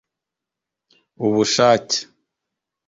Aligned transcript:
ubushake 1.25 1.95